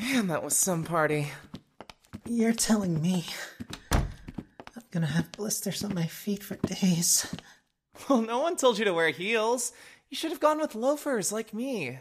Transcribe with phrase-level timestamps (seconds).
[0.00, 1.32] Man, that was some party.
[2.24, 3.24] You're telling me
[3.92, 7.34] I'm gonna have blisters on my feet for days.
[8.08, 9.72] Well, no one told you to wear heels.
[10.08, 11.98] You should have gone with loafers like me.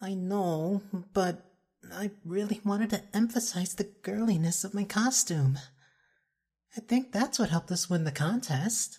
[0.00, 0.82] I know,
[1.12, 1.44] but
[1.92, 5.58] I really wanted to emphasize the girliness of my costume.
[6.76, 8.98] I think that's what helped us win the contest.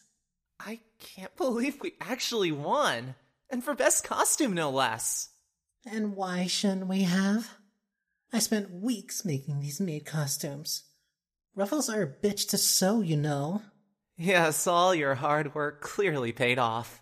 [0.59, 3.15] I can't believe we actually won.
[3.49, 5.29] And for best costume, no less.
[5.85, 7.49] And why shouldn't we have?
[8.33, 10.83] I spent weeks making these maid costumes.
[11.55, 13.61] Ruffles are a bitch to sew, you know.
[14.17, 17.01] Yes, all your hard work clearly paid off.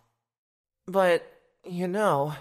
[0.88, 1.24] But,
[1.64, 2.34] you know,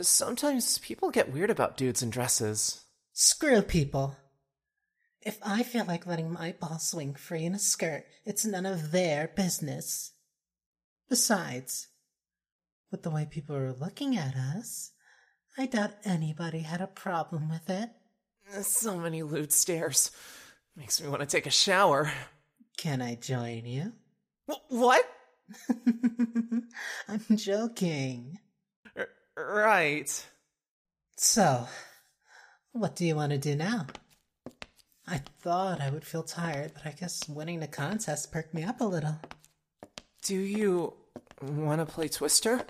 [0.00, 2.84] sometimes people get weird about dudes in dresses.
[3.12, 4.16] Screw people.
[5.20, 8.92] If I feel like letting my ball swing free in a skirt, it's none of
[8.92, 10.12] their business.
[11.08, 11.88] Besides,
[12.90, 14.92] with the way people are looking at us,
[15.58, 17.90] I doubt anybody had a problem with it.
[18.62, 20.10] So many lewd stares.
[20.76, 22.10] Makes me want to take a shower.
[22.76, 23.92] Can I join you?
[24.46, 25.04] Wh- what?
[27.08, 28.38] I'm joking.
[28.96, 30.26] R- right.
[31.16, 31.66] So,
[32.72, 33.86] what do you want to do now?
[35.08, 38.80] I thought I would feel tired, but I guess winning the contest perked me up
[38.80, 39.18] a little.
[40.22, 40.94] Do you
[41.40, 42.60] want to play Twister?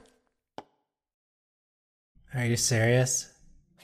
[2.35, 3.33] Are you serious?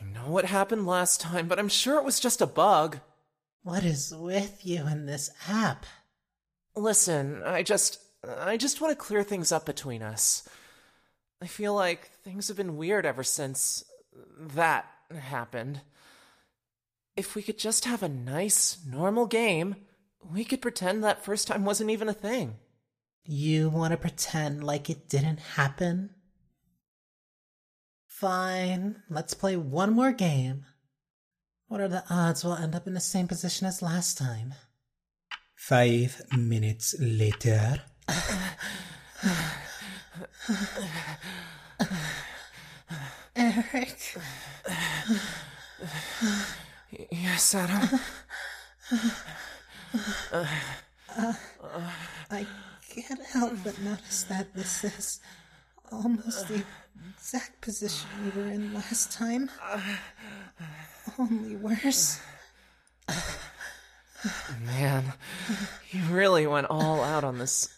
[0.01, 2.99] I know what happened last time, but I'm sure it was just a bug.
[3.63, 5.87] What is with you in this app?
[6.75, 7.99] Listen, I just.
[8.25, 10.49] I just want to clear things up between us.
[11.41, 13.85] I feel like things have been weird ever since
[14.39, 15.81] that happened.
[17.17, 19.75] If we could just have a nice, normal game,
[20.33, 22.59] we could pretend that first time wasn't even a thing.
[23.25, 26.11] You want to pretend like it didn't happen?
[28.23, 30.65] Fine, let's play one more game.
[31.67, 34.55] What are the odds we'll end up in the same position as last time?
[35.57, 37.83] Five minutes later.
[43.35, 44.17] Eric.
[47.11, 47.99] Yes, Adam.
[52.31, 52.47] I
[52.89, 55.19] can't help but notice that this is
[55.91, 56.63] almost the
[57.23, 59.49] exact position we were in last time.
[61.17, 62.21] Only worse.
[64.67, 65.05] Man,
[65.93, 67.69] you really went all out on this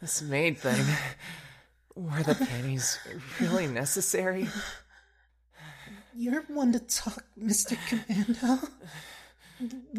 [0.00, 0.84] this maid thing.
[1.96, 2.96] Were the panties
[3.40, 4.48] really necessary?
[6.14, 7.76] You're one to talk, Mr.
[7.88, 8.68] Commando.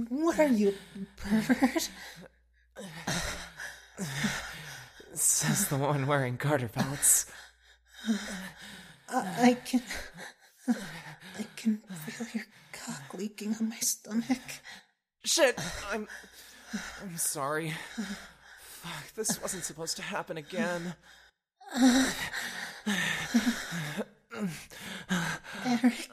[0.07, 0.75] What are you,
[1.17, 1.89] pervert?
[5.13, 7.25] Says the one wearing garter belts.
[9.11, 9.83] I, I can.
[10.67, 14.39] I can feel your cock leaking on my stomach.
[15.23, 15.59] Shit,
[15.91, 16.07] I'm
[17.01, 17.73] I'm sorry.
[18.61, 20.95] Fuck, this wasn't supposed to happen again.
[25.65, 26.09] Eric,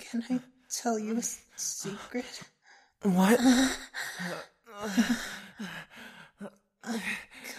[0.00, 1.22] can I tell you a
[1.56, 2.42] secret?
[3.02, 3.40] What?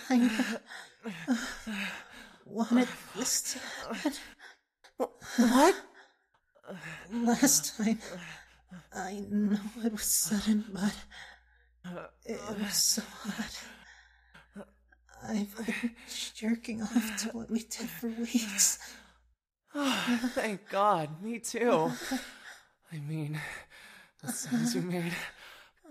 [0.08, 0.59] Kind of
[2.45, 3.59] wanted this to.
[5.38, 5.75] What?
[7.11, 8.00] Last time,
[8.94, 10.95] I know it was sudden, but
[12.25, 13.59] it was so hot.
[15.28, 15.91] I've been
[16.35, 18.79] jerking off to what we did for weeks.
[19.73, 21.91] Thank God, me too.
[22.91, 23.39] I mean,
[24.23, 25.13] the sounds you made.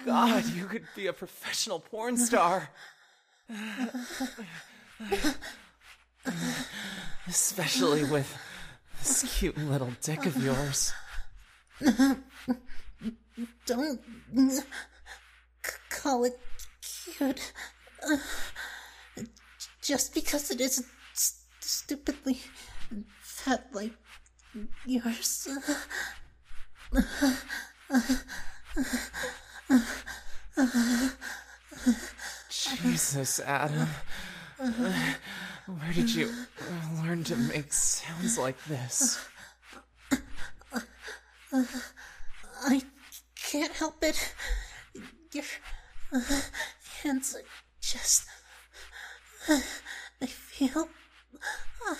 [0.04, 2.70] God, you could be a professional porn star.
[7.28, 8.36] Especially with
[8.98, 10.92] this cute little dick of yours.
[13.66, 14.00] Don't
[14.48, 14.62] c-
[15.90, 16.38] call it
[16.82, 17.52] cute.
[18.06, 18.16] Uh,
[19.82, 22.40] just because it isn't st- stupidly
[23.20, 23.92] fat like
[24.86, 25.48] yours.
[32.50, 33.88] Jesus, Adam.
[35.66, 36.30] Where did you
[37.02, 39.26] learn to make sounds like this?
[42.66, 42.82] I
[43.36, 44.34] can't help it.
[45.32, 45.44] Your
[46.12, 46.40] uh,
[47.02, 47.42] hands are
[47.80, 48.26] just.
[49.48, 49.60] Uh,
[50.22, 50.88] I feel.
[51.86, 51.94] Uh,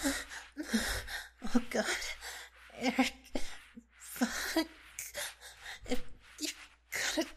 [1.55, 1.85] oh God,
[2.81, 3.13] Eric,
[3.99, 4.67] fuck!
[5.89, 6.03] If
[6.41, 6.49] you
[6.91, 7.29] gotta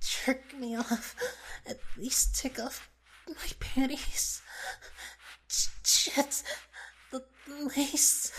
[0.00, 1.14] jerk me off,
[1.66, 2.90] at least take off
[3.28, 4.42] my panties.
[5.84, 6.42] Shit,
[7.10, 7.22] the
[7.76, 8.32] lace.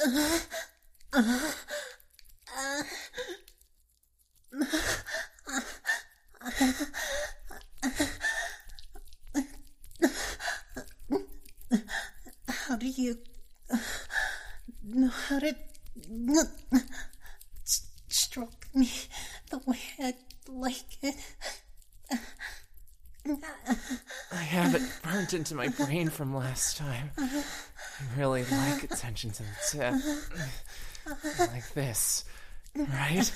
[0.00, 0.06] How
[12.76, 13.18] do you
[14.82, 15.54] know how to
[18.08, 18.90] stroke me
[19.50, 20.14] the way I
[20.48, 21.14] like it?
[24.32, 27.10] I have it burnt into my brain from last time.
[28.16, 29.94] Really like attention to the tip.
[31.38, 32.24] Like this,
[32.76, 33.32] right?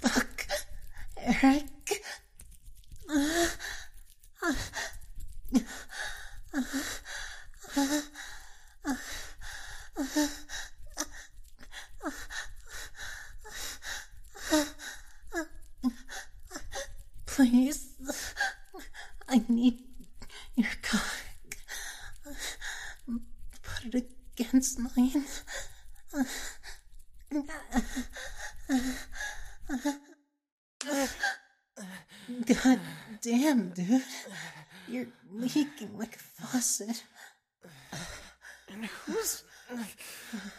[0.00, 0.46] Fuck,
[1.18, 1.64] Eric.
[17.26, 17.95] Please,
[19.28, 19.80] I need
[20.54, 21.02] your cock.
[23.62, 25.24] Put it against mine.
[32.46, 32.80] God
[33.22, 34.02] damn, dude.
[34.88, 37.02] You're leaking like a faucet.
[38.70, 39.42] And whose,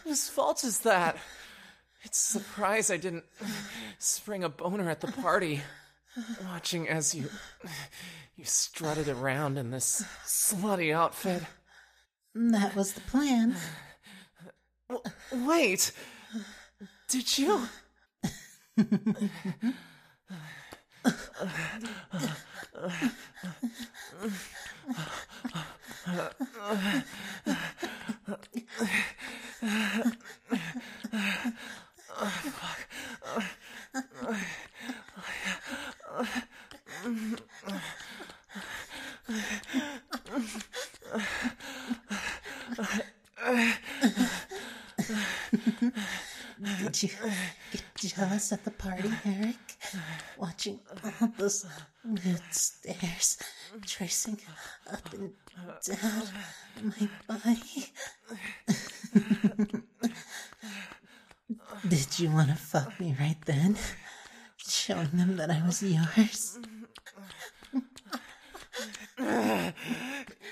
[0.03, 1.17] whose fault is that?
[2.03, 3.25] It's a surprise I didn't
[3.99, 5.61] spring a boner at the party.
[6.45, 7.29] Watching as you
[8.35, 11.43] you strutted around in this slutty outfit.
[12.33, 13.55] That was the plan.
[14.89, 15.91] W- wait,
[17.09, 17.67] did you?
[46.91, 47.09] Did you
[47.95, 49.55] get jealous at the party, Eric?
[50.37, 50.79] Watching
[51.21, 51.65] all those
[52.23, 53.37] good stares
[53.85, 54.39] tracing
[54.91, 55.33] up and
[55.85, 56.27] down
[56.83, 57.91] my body.
[61.87, 63.77] Did you want to fuck me right then?
[64.57, 66.59] Showing them that I was yours?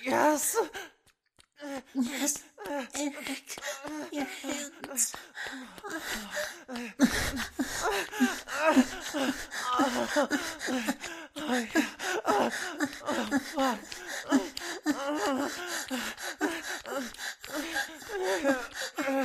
[0.04, 0.58] Yes.
[1.96, 3.58] Yes, Eric,
[4.12, 5.16] your hands.
[19.07, 19.22] I'm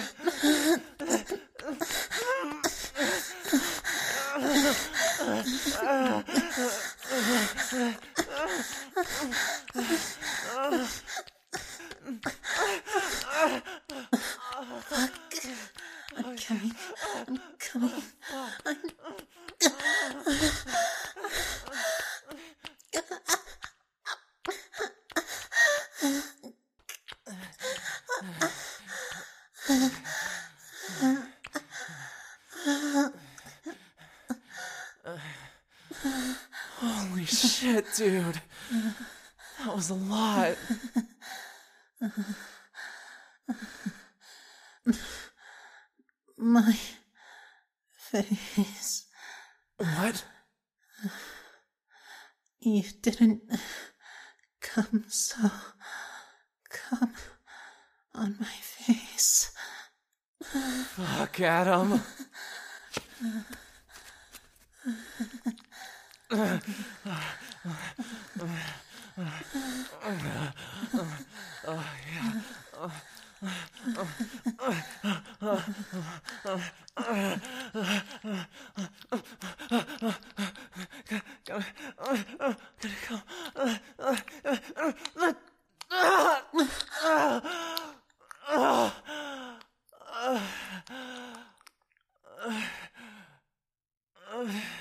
[16.36, 16.74] coming.
[17.16, 18.02] I'm coming.
[37.20, 38.40] Holy shit, dude.
[39.58, 40.56] That was a lot.
[46.38, 46.74] My
[47.92, 49.04] face.
[49.76, 50.24] What?
[52.60, 53.42] You didn't
[54.62, 55.50] come so.
[56.70, 57.12] Come
[58.14, 59.52] on my face.
[60.42, 62.00] Fuck, Adam.
[94.32, 94.79] Ugh.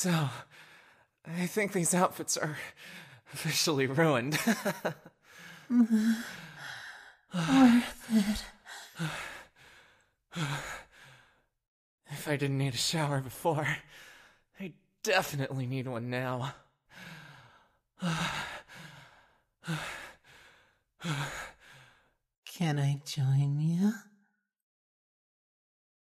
[0.00, 0.28] So,
[1.26, 2.56] I think these outfits are
[3.34, 4.34] officially ruined.
[4.44, 4.56] if
[12.28, 13.66] I didn't need a shower before,
[14.60, 16.54] I definitely need one now.
[22.44, 23.94] Can I join you?